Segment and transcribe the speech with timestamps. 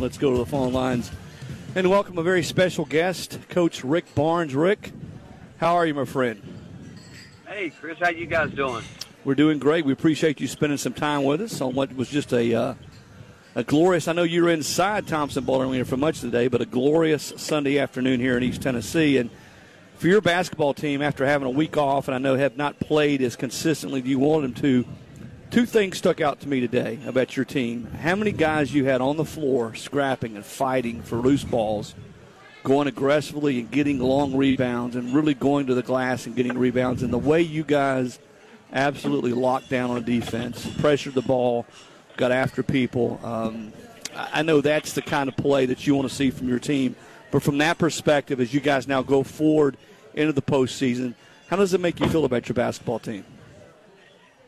[0.00, 1.12] And let's go to the phone lines
[1.74, 4.54] and welcome a very special guest, Coach Rick Barnes.
[4.54, 4.92] Rick,
[5.58, 6.40] how are you, my friend?
[7.46, 8.82] Hey, Chris, how you guys doing?
[9.26, 9.84] We're doing great.
[9.84, 12.74] We appreciate you spending some time with us on what was just a uh,
[13.54, 14.08] a glorious.
[14.08, 16.66] I know you were inside Thompson Boling Arena for much of the day, but a
[16.66, 19.18] glorious Sunday afternoon here in East Tennessee.
[19.18, 19.28] And
[19.98, 23.20] for your basketball team, after having a week off, and I know have not played
[23.20, 24.86] as consistently as you wanted them to,
[25.50, 27.86] two things stuck out to me today about your team.
[28.00, 31.94] How many guys you had on the floor scrapping and fighting for loose balls,
[32.62, 37.02] going aggressively and getting long rebounds, and really going to the glass and getting rebounds,
[37.02, 38.20] and the way you guys
[38.72, 41.66] absolutely locked down on defense, pressured the ball,
[42.16, 43.18] got after people.
[43.24, 43.72] Um,
[44.14, 46.94] I know that's the kind of play that you want to see from your team.
[47.32, 49.76] But from that perspective, as you guys now go forward
[50.14, 51.14] into the postseason,
[51.48, 53.24] how does it make you feel about your basketball team?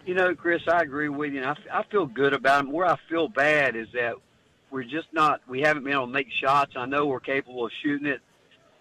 [0.04, 1.44] You know, Chris, I agree with you.
[1.44, 2.72] I, I feel good about them.
[2.72, 4.14] Where I feel bad is that
[4.70, 5.40] we're just not.
[5.46, 6.72] We haven't been able to make shots.
[6.76, 8.20] I know we're capable of shooting it,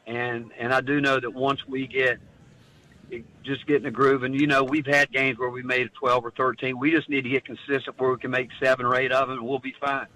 [0.08, 2.20] and and I do know that once we get
[3.44, 6.32] just getting a groove, and you know, we've had games where we made 12 or
[6.32, 6.80] 13.
[6.80, 9.38] We just need to get consistent where we can make seven or eight of them,
[9.38, 10.08] and we'll be fine.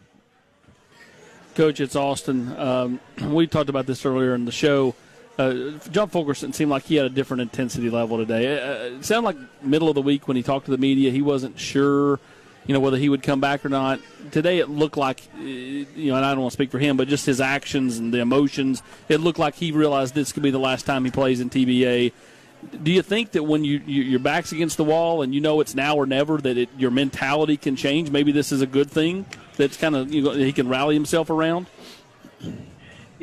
[1.56, 2.58] Coach, it's Austin.
[2.58, 4.96] Um, we talked about this earlier in the show.
[5.38, 8.58] Uh, John Fulkerson seemed like he had a different intensity level today.
[8.58, 11.22] Uh, it sounded like middle of the week when he talked to the media, he
[11.22, 12.20] wasn't sure,
[12.66, 14.00] you know, whether he would come back or not.
[14.32, 16.96] Today, it looked like, uh, you know, and I don't want to speak for him,
[16.96, 20.52] but just his actions and the emotions, it looked like he realized this could be
[20.52, 22.14] the last time he plays in TBA
[22.84, 25.60] do you think that when you, you your back's against the wall and you know
[25.60, 28.10] it's now or never that it, your mentality can change?
[28.10, 29.26] Maybe this is a good thing
[29.58, 31.68] that's kind of you know, he can rally himself around.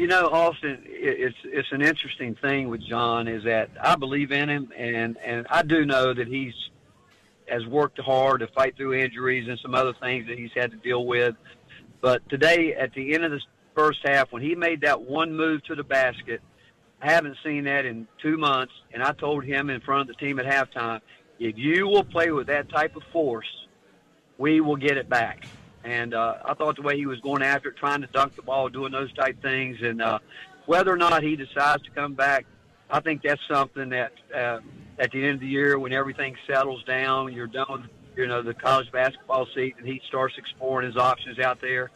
[0.03, 4.49] You know, Austin, it's it's an interesting thing with John is that I believe in
[4.49, 6.55] him, and and I do know that he's
[7.47, 10.77] has worked hard to fight through injuries and some other things that he's had to
[10.79, 11.37] deal with.
[12.01, 13.41] But today, at the end of the
[13.77, 16.43] first half, when he made that one move to the basket
[17.01, 20.25] I haven't seen that in two months, and I told him in front of the
[20.25, 21.01] team at halftime,
[21.39, 23.47] if you will play with that type of force,
[24.37, 25.47] we will get it back.
[25.85, 28.43] And uh, I thought the way he was going after it, trying to dunk the
[28.43, 30.19] ball, doing those type things, and uh,
[30.67, 32.47] whether or not he decides to come back,
[32.91, 34.61] I think that's something that uh,
[34.99, 38.55] at the end of the year, when everything settles down, you're done you know the
[38.55, 41.91] college basketball season, he starts exploring his options out there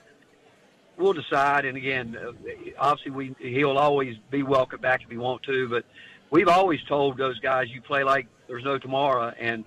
[0.96, 1.64] we'll decide.
[1.64, 2.32] And again, uh,
[2.78, 5.68] obviously, we he'll always be welcome back if he want to.
[5.68, 5.84] But
[6.30, 9.32] we've always told those guys, you play like there's no tomorrow.
[9.38, 9.64] And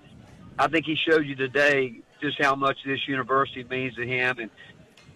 [0.58, 4.38] I think he showed you today just how much this university means to him.
[4.38, 4.50] And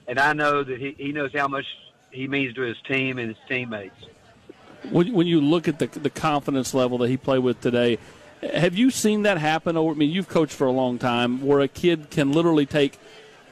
[0.07, 1.65] and I know that he, he knows how much
[2.11, 3.97] he means to his team and his teammates.
[4.91, 7.99] When, when you look at the, the confidence level that he played with today,
[8.43, 9.77] have you seen that happen?
[9.77, 12.99] Over, I mean, you've coached for a long time, where a kid can literally take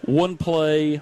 [0.02, 1.00] one play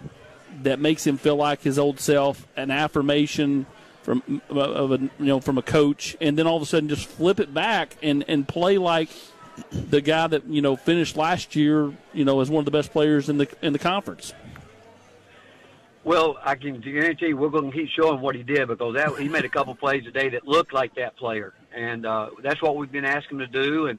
[0.62, 3.66] that makes him feel like his old self, an affirmation
[4.03, 7.06] from of a you know from a coach, and then all of a sudden just
[7.06, 9.10] flip it back and and play like
[9.71, 12.93] the guy that you know finished last year, you know, as one of the best
[12.93, 14.32] players in the in the conference.
[16.03, 19.28] Well, I can guarantee we're going to keep showing what he did because that, he
[19.28, 22.91] made a couple plays today that looked like that player, and uh, that's what we've
[22.91, 23.87] been asking him to do.
[23.87, 23.98] And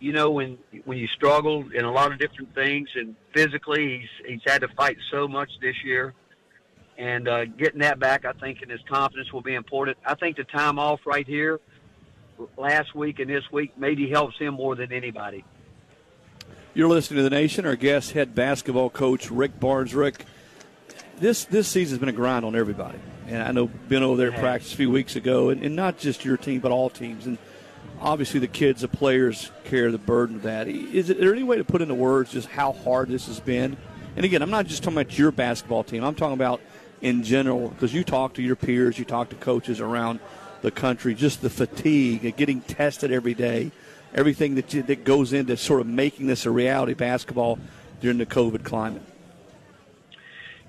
[0.00, 4.26] you know, when when you struggle in a lot of different things, and physically, he's
[4.26, 6.14] he's had to fight so much this year,
[6.98, 9.96] and uh, getting that back, I think, in his confidence will be important.
[10.04, 11.58] I think the time off right here,
[12.56, 15.44] last week and this week, maybe helps him more than anybody.
[16.72, 17.66] You're listening to the Nation.
[17.66, 19.94] Our guest, head basketball coach Rick Barnes.
[19.94, 20.24] Rick,
[21.18, 24.72] this this season's been a grind on everybody, and I know been over there practice
[24.72, 27.38] a few weeks ago, and, and not just your team, but all teams, and
[28.00, 30.68] obviously the kids, the players carry the burden of that.
[30.68, 33.76] Is there any way to put into words just how hard this has been?
[34.16, 36.04] And again, I'm not just talking about your basketball team.
[36.04, 36.60] I'm talking about
[37.00, 40.20] in general because you talk to your peers, you talk to coaches around
[40.62, 43.70] the country, just the fatigue of getting tested every day,
[44.14, 47.58] everything that, you, that goes into sort of making this a reality basketball
[48.00, 49.02] during the COVID climate.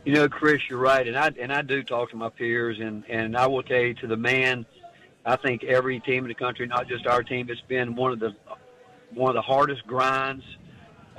[0.06, 3.03] You know, Chris, you're right, and I and I do talk to my peers, and
[3.08, 4.66] and I will tell you to the man–
[5.26, 8.20] I think every team in the country, not just our team, it's been one of
[8.20, 8.35] the
[9.14, 10.44] one of the hardest grinds,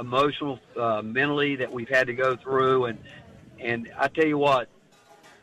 [0.00, 2.86] emotional, uh, mentally that we've had to go through.
[2.86, 2.98] And
[3.60, 4.68] and I tell you what,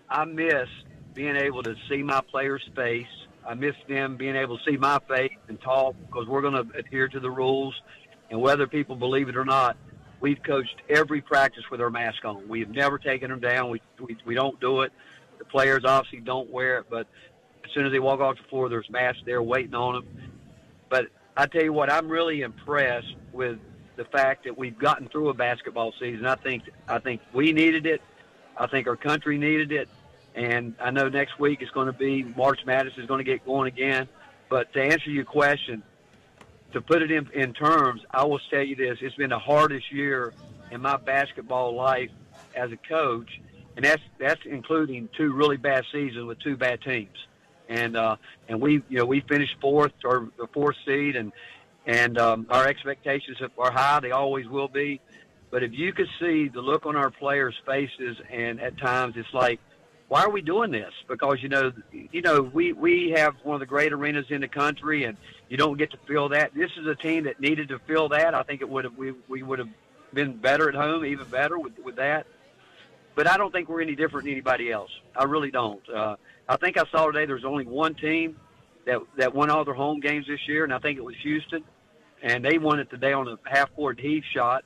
[0.10, 0.68] I miss
[1.14, 3.08] being able to see my players' face.
[3.48, 6.78] I miss them being able to see my face and talk because we're going to
[6.78, 7.80] adhere to the rules.
[8.30, 9.76] And whether people believe it or not,
[10.20, 12.48] we've coached every practice with our mask on.
[12.48, 13.70] We've never taken them down.
[13.70, 14.92] We, we, we don't do it.
[15.40, 17.08] The players obviously don't wear it, but
[17.64, 20.32] as soon as they walk off the floor, there's masks there waiting on them.
[20.90, 21.08] But
[21.38, 23.60] I tell you what, I'm really impressed with
[23.96, 26.26] the fact that we've gotten through a basketball season.
[26.26, 28.02] I think I think we needed it.
[28.58, 29.88] I think our country needed it,
[30.40, 33.46] and I know next week is going to be March Madness is going to get
[33.46, 34.08] going again.
[34.50, 35.84] But to answer your question,
[36.72, 39.92] to put it in, in terms, I will tell you this: it's been the hardest
[39.92, 40.34] year
[40.72, 42.10] in my basketball life
[42.56, 43.30] as a coach,
[43.76, 47.18] and that's that's including two really bad seasons with two bad teams.
[47.68, 48.16] And uh,
[48.48, 51.34] and we you know we finished fourth or the fourth seed, and
[51.86, 54.00] and um, our expectations are high.
[54.00, 55.02] They always will be.
[55.52, 59.34] But if you could see the look on our players' faces, and at times it's
[59.34, 59.60] like,
[60.10, 60.92] why are we doing this?
[61.08, 64.48] Because you know, you know, we we have one of the great arenas in the
[64.48, 65.16] country, and
[65.48, 66.54] you don't get to feel that.
[66.54, 68.34] This is a team that needed to feel that.
[68.34, 69.70] I think it would have we we would have
[70.12, 72.26] been better at home, even better with with that.
[73.14, 74.90] But I don't think we're any different than anybody else.
[75.16, 75.88] I really don't.
[75.88, 76.16] Uh,
[76.48, 78.36] I think I saw today there's only one team
[78.86, 81.64] that that won all their home games this year, and I think it was Houston,
[82.24, 84.66] and they won it today on a half court heave shot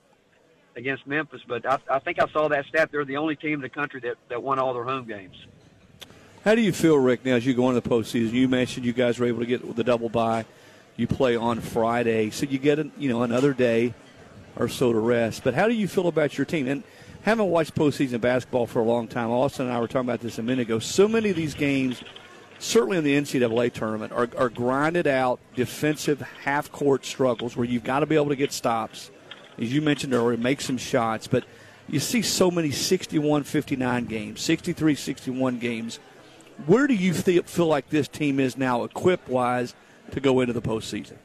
[0.76, 1.42] against Memphis.
[1.48, 2.90] But I, I think I saw that stat.
[2.92, 5.36] They're the only team in the country that, that won all their home games.
[6.44, 8.34] How do you feel, Rick, now as you go into the postseason?
[8.34, 10.46] You mentioned you guys were able to get the double bye.
[10.98, 13.94] You play on Friday, so you get you know another day
[14.58, 15.44] or so to rest.
[15.44, 16.68] But how do you feel about your team?
[16.68, 16.84] And
[17.24, 19.32] haven't watched postseason basketball for a long time.
[19.32, 20.80] Austin and I were talking about this a minute ago.
[20.80, 22.04] So many of these games,
[22.60, 27.86] certainly in the NCAA tournament, are, are grinded out defensive half court struggles where you've
[27.86, 29.10] got to be able to get stops
[29.58, 31.28] as you mentioned earlier, make some shots.
[31.28, 31.46] But
[31.88, 36.00] you see so many 61 59 games, 63 61 games.
[36.66, 39.74] Where do you feel like this team is now, equipped wise,
[40.12, 41.18] to go into the postseason?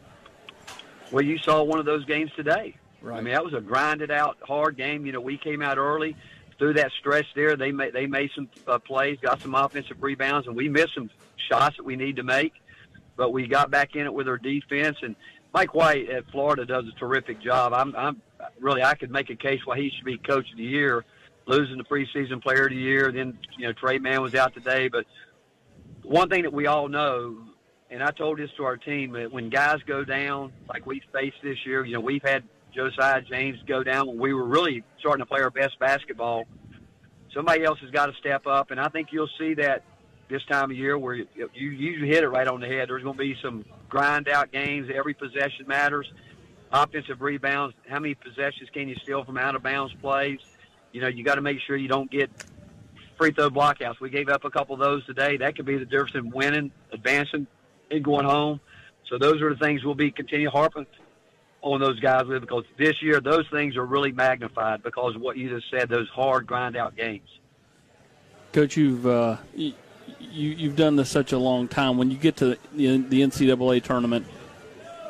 [1.10, 2.76] Well, you saw one of those games today.
[3.00, 3.18] Right.
[3.18, 5.06] I mean, that was a grinded out, hard game.
[5.06, 6.16] You know, we came out early
[6.58, 7.56] through that stretch there.
[7.56, 11.10] They made they made some uh, plays, got some offensive rebounds, and we missed some
[11.48, 12.54] shots that we need to make.
[13.16, 15.14] But we got back in it with our defense, and
[15.52, 17.72] Mike White at Florida does a terrific job.
[17.72, 18.20] I'm, I'm
[18.60, 21.04] really I could make a case why he should be coach of the year,
[21.46, 23.10] losing the preseason player of the year.
[23.12, 25.06] Then you know Tre Mann was out today, but
[26.02, 27.38] one thing that we all know,
[27.90, 31.36] and I told this to our team, that when guys go down like we faced
[31.42, 35.24] this year, you know we've had Josiah James go down when we were really starting
[35.24, 36.44] to play our best basketball.
[37.34, 39.82] Somebody else has got to step up, and I think you'll see that
[40.28, 42.88] this time of year where you, you, hit it right on the head.
[42.88, 44.90] There's going to be some grind out games.
[44.94, 46.10] Every possession matters.
[46.70, 47.74] Offensive rebounds.
[47.88, 50.38] How many possessions can you steal from out of bounds plays?
[50.92, 52.30] You know, you got to make sure you don't get
[53.16, 54.00] free throw blockouts.
[54.00, 55.38] We gave up a couple of those today.
[55.38, 57.46] That could be the difference in winning, advancing,
[57.90, 58.60] and going home.
[59.08, 60.86] So those are the things we'll be continue harping
[61.62, 65.36] on those guys with because this year those things are really magnified because of what
[65.36, 67.28] you just said, those hard grind out games.
[68.52, 69.36] Coach, you've uh,
[70.20, 71.98] you, you've done this such a long time.
[71.98, 74.26] When you get to the, the NCAA tournament,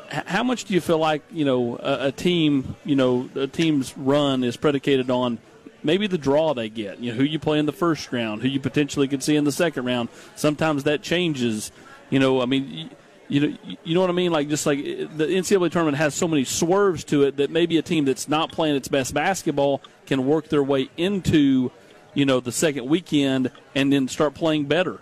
[0.09, 3.95] how much do you feel like you know a, a, team, you know, a team's
[3.97, 5.37] run is predicated on
[5.83, 8.47] maybe the draw they get, you know, who you play in the first round, who
[8.47, 10.09] you potentially could see in the second round.
[10.35, 11.71] Sometimes that changes.
[12.09, 12.89] You know, I mean.
[13.31, 14.31] You know, you know what I mean.
[14.31, 17.77] Like just like eh, the NCAA tournament has so many swerves to it that maybe
[17.77, 21.71] a team that's not playing its best basketball can work their way into
[22.19, 24.99] you know, the second weekend and then start playing better?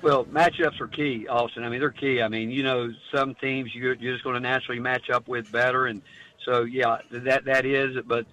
[0.00, 1.64] Well, matchups are key, Austin.
[1.64, 2.22] I mean, they're key.
[2.22, 5.50] I mean, you know, some teams you're, you're just going to naturally match up with
[5.50, 6.02] better, and
[6.44, 7.96] so yeah, that that is.
[8.06, 8.26] But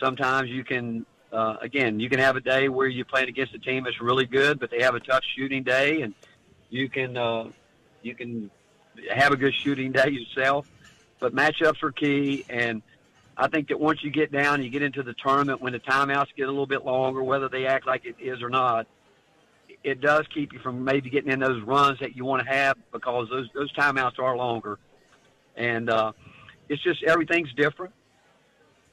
[0.00, 3.58] sometimes you can, uh, again, you can have a day where you're playing against a
[3.58, 6.14] team that's really good, but they have a tough shooting day, and
[6.70, 7.50] you can uh,
[8.02, 8.50] you can
[9.12, 10.70] have a good shooting day yourself.
[11.18, 12.82] But matchups are key, and
[13.36, 16.28] I think that once you get down, you get into the tournament when the timeouts
[16.36, 18.86] get a little bit longer, whether they act like it is or not,
[19.84, 22.76] it does keep you from maybe getting in those runs that you want to have
[22.92, 24.78] because those those timeouts are longer,
[25.54, 26.12] and uh,
[26.68, 27.92] it's just everything's different.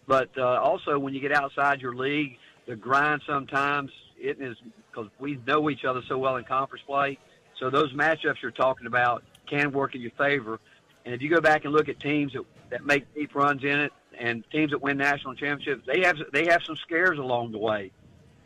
[0.08, 4.58] But uh, also, when you get outside your league, the grind sometimes it is
[4.92, 7.18] because we know each other so well in conference play.
[7.60, 10.60] So those matchups you're talking about can work in your favor.
[11.06, 13.80] And if you go back and look at teams that, that make deep runs in
[13.80, 17.58] it, and teams that win national championships, they have they have some scares along the
[17.58, 17.92] way,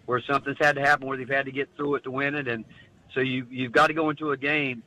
[0.06, 2.48] where something's had to happen, where they've had to get through it to win it,
[2.48, 2.66] and
[3.14, 4.84] so you you've got to go into a game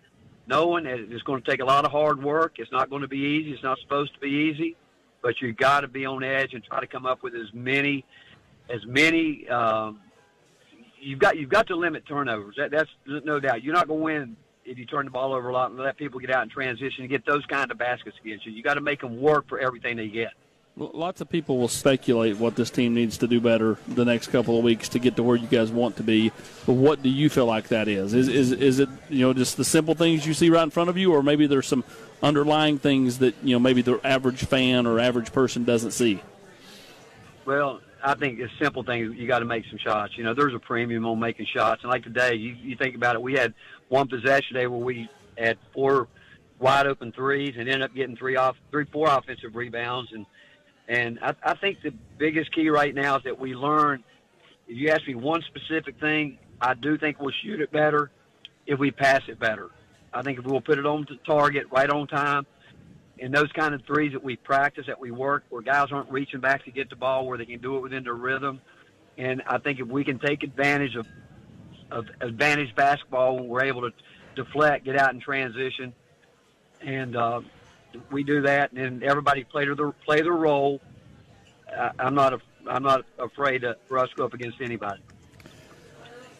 [0.46, 2.54] knowing that it's going to take a lot of hard work.
[2.58, 3.52] It's not going to be easy.
[3.52, 4.76] It's not supposed to be easy,
[5.22, 8.04] but you've got to be on edge and try to come up with as many
[8.68, 9.48] as many.
[9.48, 10.00] Um,
[11.00, 12.56] you've got you've got to limit turnovers.
[12.58, 13.62] That, that's no doubt.
[13.62, 15.96] You're not going to win if you turn the ball over a lot and let
[15.96, 18.52] people get out in transition and get those kind of baskets against you.
[18.52, 20.32] You got to make them work for everything they get.
[20.76, 24.56] Lots of people will speculate what this team needs to do better the next couple
[24.56, 26.32] of weeks to get to where you guys want to be.
[26.64, 28.14] But what do you feel like that is?
[28.14, 30.88] Is is is it you know just the simple things you see right in front
[30.88, 31.84] of you, or maybe there's some
[32.22, 36.22] underlying things that you know maybe the average fan or average person doesn't see?
[37.44, 39.16] Well, I think it's simple things.
[39.16, 40.16] You got to make some shots.
[40.16, 41.82] You know, there's a premium on making shots.
[41.82, 43.22] And like today, you, you think about it.
[43.22, 43.54] We had
[43.88, 46.08] one possession day where we had four
[46.58, 50.12] wide open threes and ended up getting three off, three, four offensive rebounds.
[50.12, 50.26] And
[50.90, 54.02] and I, I think the biggest key right now is that we learn.
[54.66, 58.10] If you ask me one specific thing, I do think we'll shoot it better
[58.66, 59.70] if we pass it better.
[60.12, 62.44] I think if we'll put it on the target right on time,
[63.20, 66.40] and those kind of threes that we practice, that we work, where guys aren't reaching
[66.40, 68.60] back to get the ball, where they can do it within their rhythm.
[69.16, 71.06] And I think if we can take advantage of
[71.92, 73.92] of advantage basketball when we're able to
[74.34, 75.92] deflect, get out in transition,
[76.80, 77.40] and uh,
[78.10, 80.80] we do that, and everybody play their play their role.
[81.68, 85.00] I, I'm not a, I'm not afraid to, for us to go up against anybody.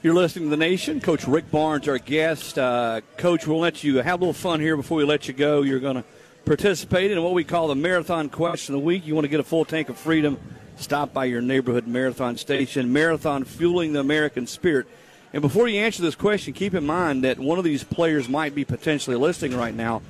[0.02, 1.00] You're listening to the Nation.
[1.00, 2.59] Coach Rick Barnes, our guest.
[2.59, 5.61] Uh, Coach, we'll let you have a little fun here before we let you go.
[5.62, 6.04] You're going to
[6.47, 9.07] participate in what we call the Marathon Question of the Week.
[9.07, 10.38] You want to get a full tank of freedom?
[10.76, 12.90] Stop by your neighborhood marathon station.
[12.90, 14.87] Marathon fueling the American spirit.
[15.35, 18.54] And before you answer this question, keep in mind that one of these players might
[18.54, 20.00] be potentially listening right now.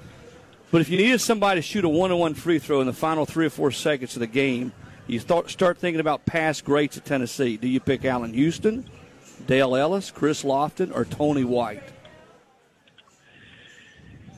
[0.71, 3.47] But if you needed somebody to shoot a one-on-one free throw in the final three
[3.47, 4.73] or four seconds of the game,
[5.09, 7.57] you start start thinking about past greats at Tennessee.
[7.57, 8.89] Do you pick Allan Houston,
[9.47, 11.83] Dale Ellis, Chris Lofton, or Tony White?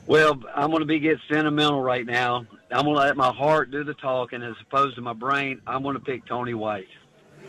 [0.07, 2.47] Well, I'm going to be get sentimental right now.
[2.71, 5.61] I'm going to let my heart do the talking as opposed to my brain.
[5.67, 6.89] I'm going to pick Tony White,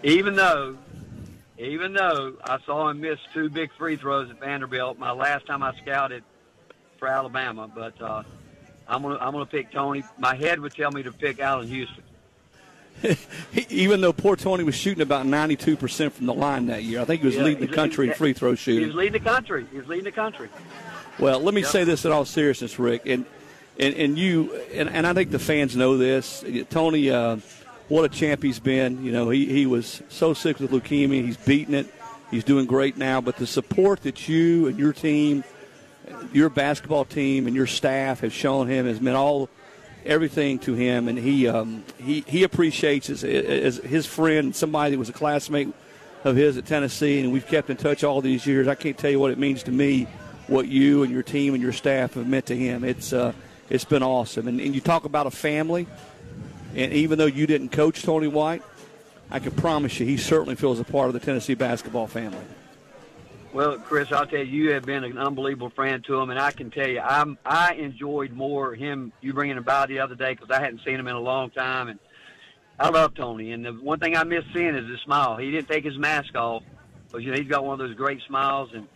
[0.03, 0.77] even though,
[1.57, 5.63] even though I saw him miss two big free throws at Vanderbilt my last time
[5.63, 6.23] I scouted
[6.99, 7.71] for Alabama.
[7.75, 8.23] But uh,
[8.89, 10.05] I'm to I'm to pick Tony.
[10.19, 12.03] My head would tell me to pick Allan Houston.
[13.71, 17.01] even though poor Tony was shooting about 92% from the line that year.
[17.01, 18.87] I think he was Yeah, leading the country in free throw He shooting.
[18.87, 19.67] was leading the country.
[19.71, 20.49] He was leading the country.
[21.19, 21.71] Well, let me Yep.
[21.71, 23.25] say this in all seriousness, Rick, and
[23.79, 26.45] and, and you and, and I think the fans know this.
[26.71, 27.39] Tony, uh,
[27.89, 29.05] what a champ he's been.
[29.05, 31.25] You know, he, he was so sick with leukemia.
[31.25, 31.93] He's beaten it.
[32.31, 33.21] He's doing great now.
[33.21, 35.43] But the support that you and your team,
[36.33, 39.49] your basketball team, and your staff have shown him has meant all
[40.05, 44.99] everything to him, and he um, he he appreciates as, as his friend, somebody that
[44.99, 45.69] was a classmate
[46.25, 48.69] of his at Tennessee, and we've kept in touch all these years.
[48.69, 50.07] I can't tell you what it means to me,
[50.47, 52.85] what you and your team and your staff have meant to him.
[52.85, 53.33] It's uh,
[53.71, 55.87] it's been awesome, and, and you talk about a family,
[56.75, 58.63] and even though you didn't coach Tony White,
[59.31, 62.45] I can promise you he certainly feels a part of the Tennessee basketball family.
[63.55, 66.51] Well, Chris, I'll tell you, you have been an unbelievable friend to him, and I
[66.51, 70.35] can tell you, I'm I enjoyed more him you bringing him by the other day
[70.35, 72.01] because I hadn't seen him in a long time, and
[72.81, 73.53] I love Tony.
[73.53, 75.37] And the one thing I miss seeing is his smile.
[75.37, 76.65] He didn't take his mask off,
[77.13, 78.71] but you know he's got one of those great smiles.
[78.75, 78.89] And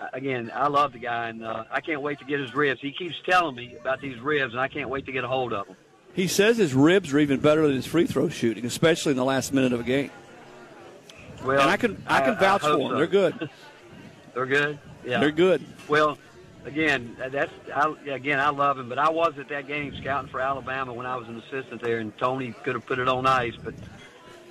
[0.00, 2.80] uh, again, I love the guy, and uh, I can't wait to get his ribs.
[2.80, 5.52] He keeps telling me about these ribs, and I can't wait to get a hold
[5.52, 5.76] of them.
[6.14, 9.26] He says his ribs are even better than his free throw shooting, especially in the
[9.26, 10.10] last minute of a game.
[11.44, 12.90] Well, and I can I can vouch for hope them.
[12.92, 12.96] so.
[12.96, 13.50] They're good.
[14.36, 14.78] They're good.
[15.02, 15.64] Yeah, They're good.
[15.88, 16.18] Well,
[16.66, 20.40] again, that's I, again I love him, but I was at that game scouting for
[20.40, 23.54] Alabama when I was an assistant there, and Tony could have put it on ice,
[23.56, 23.72] but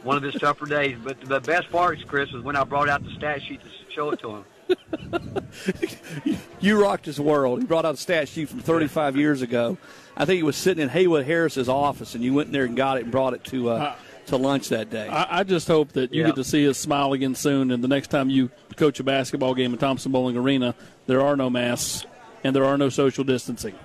[0.02, 0.98] one of his tougher days.
[1.04, 4.10] But the best part, Chris, was when I brought out the stat sheet to show
[4.10, 4.46] it to him.
[6.66, 7.60] You rocked his world.
[7.60, 9.78] He brought out a stat sheet from 35 years ago.
[10.18, 12.76] I think he was sitting in Haywood Harris's office, and you went in there and
[12.76, 13.96] got it and brought it to uh,
[14.28, 15.08] to lunch that day.
[15.08, 16.28] I, I just hope that you Yeah.
[16.28, 17.72] get to see his smile again soon.
[17.72, 20.76] And the next time you coach a basketball game at Thompson Boling Arena,
[21.08, 22.06] there are no masks
[22.44, 23.76] and there are no social distancing.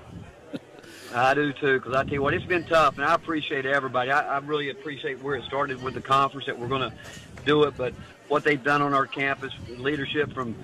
[1.13, 4.13] I do too, because I tell you what, it's been tough, and I appreciate everybody.
[4.13, 6.97] I, I really appreciate where it started with the conference that we're going to
[7.45, 7.95] do it, but
[8.29, 10.55] what they've done on our campus, leadership from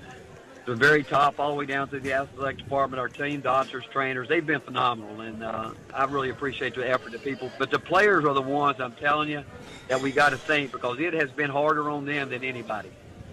[0.65, 3.83] the very top all the way down to the athletic department, our team, the officers,
[3.91, 7.51] trainers, they've been phenomenal, and uh, I really appreciate the effort of people.
[7.59, 9.43] But the players are the ones I'm telling you
[9.87, 12.91] that we got to thank because it has been harder on them than anybody,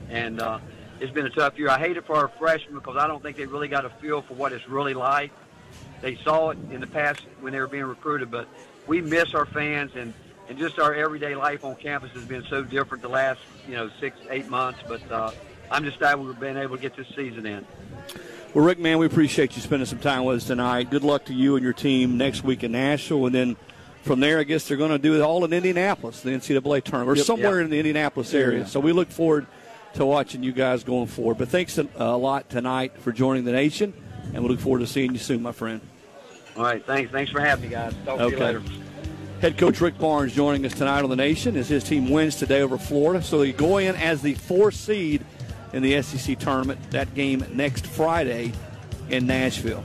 [0.08, 0.58] and uh,
[1.00, 1.68] it's been a tough year.
[1.68, 4.22] I hate it for our freshmen because I don't think they really got a feel
[4.22, 5.32] for what it's really like
[6.04, 8.46] they saw it in the past when they were being recruited, but
[8.86, 10.12] we miss our fans and,
[10.48, 13.90] and just our everyday life on campus has been so different the last, you know,
[14.00, 14.80] six, eight months.
[14.86, 15.30] But uh,
[15.70, 17.66] I'm just glad we've been able to get this season in.
[18.52, 20.90] well, Rick, man, we appreciate you spending some time with us tonight.
[20.90, 23.56] Good luck to you and your team next week in Nashville, and then
[24.04, 27.10] from there, I guess they're going to do it all in Indianapolis, the NCAA tournament,
[27.10, 27.26] or Yep.
[27.26, 27.64] somewhere Yeah.
[27.64, 28.60] in the Indianapolis area.
[28.60, 28.64] Yeah.
[28.66, 29.46] So we look forward
[29.94, 31.38] to watching you guys going forward.
[31.38, 33.92] But thanks a a lot tonight for joining the nation,
[34.32, 35.80] and we look forward to seeing you soon, my friend.
[36.56, 37.10] All right, thanks.
[37.10, 37.92] Thanks for having me, guys.
[38.04, 38.62] Talk to you later.
[39.40, 42.62] Head coach Rick Barnes joining us tonight on the Nation as his team wins today
[42.62, 43.22] over Florida.
[43.22, 45.24] So they go in as the four seed
[45.72, 46.78] in the SEC tournament.
[46.90, 48.52] That game next Friday
[49.10, 49.82] in Nashville.